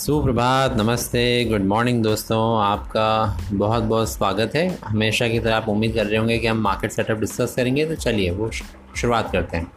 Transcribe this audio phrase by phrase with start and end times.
[0.00, 5.94] सुप्रभात, नमस्ते good morning दोस्तों, आपका बहुत बहुत स्वागत है। हमेशा की तरह आप उम्मीद
[5.94, 9.72] कर रहे होंगे कि हम मार्केट सेटअप डिस्कस करेंगे तो चलिए वो शुरुआत करते हैं।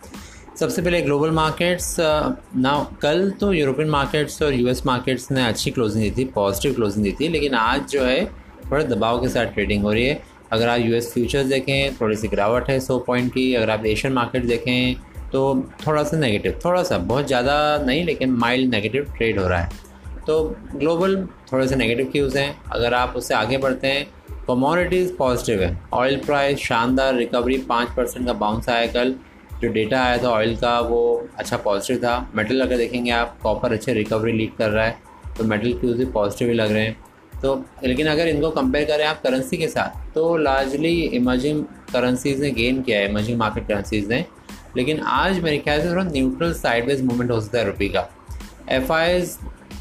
[0.60, 6.04] सबसे पहले ग्लोबल मार्केट्स ना कल तो यूरोपियन मार्केट्स और यूएस मार्केट्स ने अच्छी क्लोजिंग
[6.04, 8.26] दी थी पॉजिटिव क्लोजिंग दी थी, लेकिन आज जो है
[8.72, 10.22] थोड़े दबाव के साथ ट्रेडिंग हो रही है।
[10.52, 14.14] अगर आप यूएस फ्यूचर्स देखें, थोड़ी सी गिरावट है सौ पॉइंट की, अगर आप एशियन
[14.14, 14.96] मार्केट देखें
[15.32, 19.60] तो थोड़ा सा नेगेटिव थोड़ा सा, बहुत ज़्यादा नहीं, लेकिन माइल्ड नेगेटिव ट्रेड हो रहा
[19.60, 19.92] है।
[20.28, 24.08] तो ग्लोबल थोड़े से नेगेटिव क्यूज़ हैं। अगर आप उससे आगे बढ़ते हैं
[24.48, 29.16] कमोडिटीज़ पॉजिटिव है। ऑयल प्राइस शानदार रिकवरी पाँच परसेंट का बाउंस आया कल।
[29.62, 33.74] जो डेटा आया था ऑयल का, वो अच्छा पॉजिटिव था। मेटल अगर देखेंगे आप कॉपर
[33.74, 34.98] अच्छे रिकवरी लीड कर रहा है।
[35.38, 36.98] तो मेटल क्यूज़ भी पॉजिटिव ही लग रहे हैं।
[37.42, 42.52] तो लेकिन अगर इनको कंपेयर करें आप करेंसी के साथ तो लार्जली इमर्जिंग करेंसीज ने
[42.52, 44.26] गेन किया है इमर्जिंग मार्केट करेंसीज ने।
[44.78, 48.10] लेकिन आज मेरे ख्याल से थोड़ा न्यूट्रल साइडवेज मूवमेंट हो सकता है रुपये का।
[48.70, 48.92] एफ़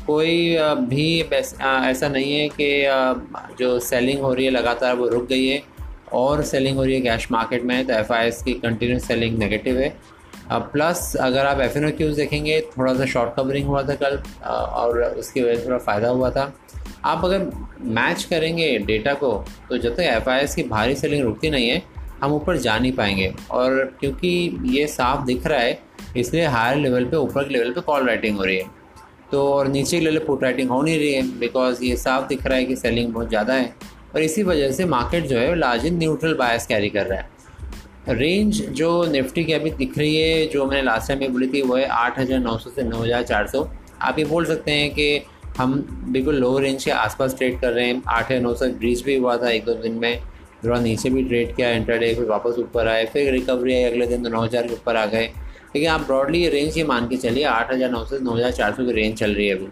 [0.07, 0.57] कोई
[0.89, 5.63] भी ऐसा नहीं है कि जो सेलिंग हो रही है लगातार वो रुक गई है
[6.13, 9.95] और सेलिंग हो रही है कैश मार्केट में तो एफआईएस की कंटिन्यूस सेलिंग नेगेटिव है।
[10.53, 15.43] प्लस अगर आप एफ़ एन देखेंगे, थोड़ा सा शॉर्ट कवरिंग हुआ था कल और उसकी
[15.43, 16.53] वजह से थोड़ा फ़ायदा हुआ था।
[17.05, 17.51] आप अगर
[17.93, 19.33] मैच करेंगे डेटा को
[19.69, 21.83] तो जब तक एफआईएस की भारी सेलिंग रुकती नहीं है,
[22.23, 25.79] हम ऊपर जा नहीं पाएँगे। और क्योंकि ये साफ़ दिख रहा है,
[26.17, 28.82] इसलिए हायर लेवल पे, ऊपर के लेवल पे कॉल राइटिंग हो रही है।
[29.33, 32.47] तो और नीचे के लेवल पुट राइटिंग हो नहीं रही है बिकॉज़ ये साफ़ दिख
[32.47, 33.75] रहा है कि सेलिंग बहुत ज़्यादा है।
[34.15, 37.19] और इसी वजह से मार्केट जो है वो large in neutral bias carry कर रहा
[37.19, 37.31] है।
[38.11, 41.63] रेंज जो निफ्टी की अभी दिख रही है, जो मैंने लास्ट टाइम में बोली थी,
[41.63, 43.69] वो है आठ हज़ार नौ सौ से नौ हज़ार चार सौ।
[44.03, 45.23] आप ये बोल सकते हैं कि
[45.59, 45.75] हम
[46.09, 49.17] बिल्कुल लो रेंज के आसपास ट्रेड कर रहे हैं। आठ हज़ार नौ सौ ब्रीच भी
[49.17, 50.19] हुआ था एक दो दिन में,
[50.65, 54.23] थोड़ा नीचे भी ट्रेड किया इंटरडे फिर वापस ऊपर आए, फिर रिकवरी आई, अगले दिन
[54.25, 55.31] तो नौ हज़ार के ऊपर आ गए।
[55.75, 58.51] लेकिन आप ब्रॉडली ये रेंज ये मान के चलिए, आठ हज़ार, नौ सौ, नौ हज़ार,
[58.53, 59.69] चार सौ की रेंज चल रही है अभी।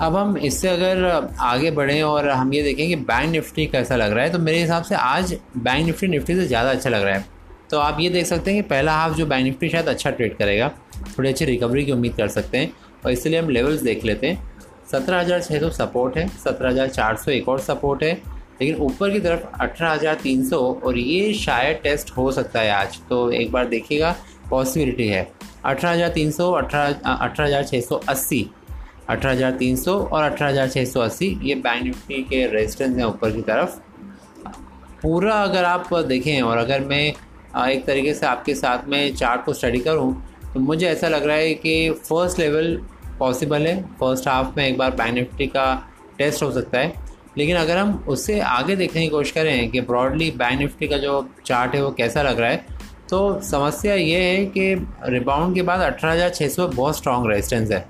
[0.00, 1.04] अब हम इससे अगर
[1.42, 4.60] आगे बढ़ें और हम ये देखें कि बैंक निफ्टी कैसा लग रहा है तो मेरे
[4.60, 7.32] हिसाब से आज बैंक निफ्टी निफ्टी से ज़्यादा अच्छा लग रहा है।
[7.70, 10.36] तो आप ये देख सकते हैं कि पहला हाफ़ जो बैंक निफ्टी शायद अच्छा ट्रेड
[10.36, 10.68] करेगा,
[11.18, 12.72] थोड़ी अच्छी रिकवरी की उम्मीद कर सकते हैं।
[13.04, 14.52] और इसलिए हम लेवल्स देख लेते हैं।
[14.90, 18.12] सत्रह हज़ार छः सौ सपोर्ट है, सत्रह हज़ार चार सौ एक और सपोर्ट है।
[18.60, 22.70] लेकिन ऊपर की तरफ़ अठारह हज़ार तीन सौ, और ये शायद टेस्ट हो सकता है
[22.72, 24.14] आज। तो एक बार देखिएगा
[24.54, 25.22] पॉसिबिलिटी है।
[25.64, 28.46] अठारह हज़ार तीन सौ, अठारह अठारह हज़ार छः सौ अस्सी।
[29.04, 32.96] अठारह हज़ार तीन सौ और अठारह हज़ार छः सौ अस्सी, ये बैंक निफ्टी के रेजिस्टेंस
[32.96, 33.78] हैं ऊपर की तरफ़।
[35.02, 37.04] पूरा अगर आप देखें और अगर मैं
[37.64, 40.12] एक तरीके से आपके साथ में चार्ट को स्टडी करूँ
[40.54, 42.76] तो मुझे ऐसा लग रहा है कि फ़र्स्ट लेवल
[43.18, 45.66] पॉसिबल है। फ़र्स्ट हाफ़ में एक बार बैंक निफ्टी का
[46.18, 46.92] टेस्ट हो सकता है।
[47.38, 51.26] लेकिन अगर हम उससे आगे देखने की कोशिश करें कि ब्रॉडली बैंक निफ्टी का जो
[51.46, 52.73] चार्ट है वो कैसा लग रहा है
[53.10, 54.74] तो समस्या ये है कि
[55.08, 57.86] रिबाउंड के बाद अठारह हज़ार छः सौ बहुत स्ट्रॉन्ग रेजिस्टेंस है।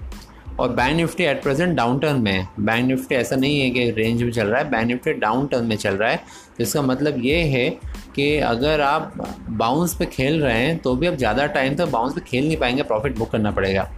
[0.60, 3.90] और bank Nifty at present down turn में है। बैंक निफ्टी ऐसा नहीं है कि
[3.92, 6.16] रेंज में चल रहा है बैंक निफ्टी डाउन टर्न में चल रहा है।
[6.56, 7.68] तो इसका मतलब ये है
[8.14, 9.12] कि अगर आप
[9.50, 12.56] बाउंस पे खेल रहे हैं तो भी अब ज़्यादा टाइम तक बाउंस पे खेल नहीं
[12.56, 13.88] पाएँगे प्रॉफिट बुक करना पड़ेगा।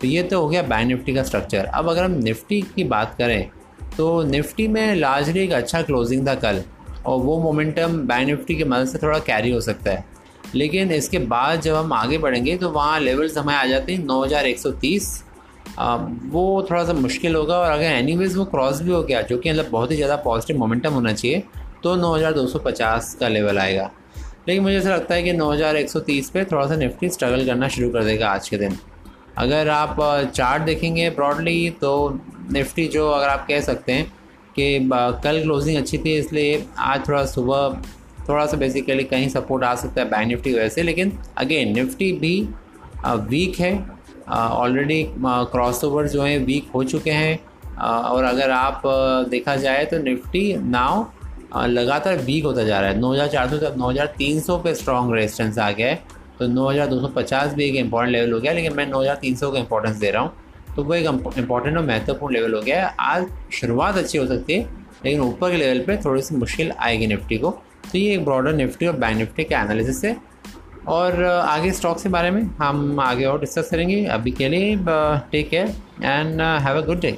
[0.00, 3.14] तो ये तो हो गया बैंक निफ्टी का स्ट्रक्चर अब अगर हम निफ्टी की बात
[3.18, 3.50] करें
[3.96, 6.62] तो निफ्टी में लार्जली एक अच्छा क्लोजिंग था कल।
[7.06, 10.04] और वो मोमेंटम बैंक निफ्टी की मदद से थोड़ा कैरी हो सकता है।
[10.54, 14.22] लेकिन इसके बाद जब हम आगे बढ़ेंगे तो वहाँ लेवल्स हमें आ जाते हैं नौ
[14.24, 15.12] हज़ार एक सौ तीस।
[15.78, 19.50] वो थोड़ा सा मुश्किल होगा और अगर एनीवेज वो क्रॉस भी हो गया, जो कि
[19.50, 21.42] मतलब बहुत ही ज़्यादा पॉजिटिव मोमेंटम होना चाहिए
[21.82, 23.90] तो 9250 का लेवल आएगा।
[24.48, 28.04] लेकिन मुझे ऐसा लगता है कि 9130 पे थोड़ा सा निफ्टी स्ट्रगल करना शुरू कर
[28.04, 28.78] देगा आज के दिन।
[29.38, 29.96] अगर आप
[30.34, 31.92] चार्ट देखेंगे ब्रॉडली तो
[32.52, 34.06] निफ्टी जो अगर आप कह सकते हैं
[34.54, 34.88] कि
[35.24, 37.80] कल क्लोजिंग अच्छी थी, इसलिए आज थोड़ा सुबह
[38.28, 41.72] थोड़ा सा बेसिकली कहीं सपोर्ट आ सकता है बैंक निफ्टी की वजह से, लेकिन अगेन
[41.74, 42.48] निफ्टी भी
[43.06, 43.72] वीक है
[44.28, 47.38] ऑलरेडी क्रॉस ओवर जो हैं वीक हो चुके हैं
[47.78, 48.82] और अगर आप
[49.30, 53.74] देखा जाए तो निफ्टी नाव लगातार वीक होता जा रहा है। नौ हज़ार चार सौ
[53.76, 56.02] नौ हज़ार तीन सौ पे स्ट्रॉन्ग रेजिस्टेंस आ गया है
[56.38, 59.00] तो नौ हज़ार दो सौ पचास भी एक इंपॉर्टेंट लेवल हो गया, लेकिन मैं नौ
[59.00, 60.32] हज़ार तीन सौ का इंपॉर्टेंस दे रहा हूँ
[60.76, 61.06] तो वो एक
[61.38, 64.68] इंपॉर्टेंट और महत्वपूर्ण लेवल हो गया है। आज शुरुआत अच्छी हो सकती है,
[65.04, 67.50] लेकिन ऊपर के लेवल पर थोड़ी सी मुश्किल आएगी निफ्टी को।
[67.92, 70.16] तो ये एक ब्रॉडर निफ्टी और बैंक निफ्टी के एनालिसिस है।
[70.88, 74.76] और आगे स्टॉक्स के बारे में हम आगे और डिस्कस करेंगे। अभी के लिए
[75.32, 77.16] take care and have a good day